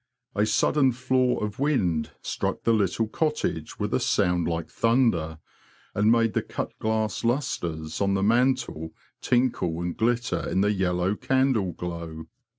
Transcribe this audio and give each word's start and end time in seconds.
A 0.33 0.47
sudden 0.47 0.93
flaw 0.93 1.37
of 1.37 1.59
wind 1.59 2.09
struck 2.23 2.63
the 2.63 2.73
little 2.73 3.05
cottage 3.07 3.77
with 3.77 3.93
a 3.93 3.99
sound 3.99 4.47
like 4.47 4.67
thunder, 4.67 5.37
and 5.93 6.11
made 6.11 6.33
the 6.33 6.41
cut 6.41 6.71
glass 6.79 7.23
lustres 7.23 8.01
on 8.01 8.15
the 8.15 8.23
mantle 8.23 8.95
tinkle 9.21 9.79
and 9.79 9.95
glitter 9.95 10.49
in 10.49 10.61
the 10.61 10.71
yellow 10.71 11.15
candle 11.15 11.73
glow. 11.73 12.25